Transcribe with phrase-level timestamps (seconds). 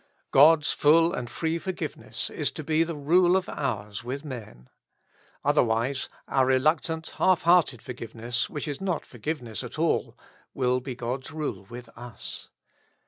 [0.31, 4.67] God's full and free forgiveness is to be the rule of ours with men.
[5.45, 10.17] Otherwise our reluctant, half hearted forgive ness, which is not forgiveness at all,
[10.55, 12.49] will be God's rule with us.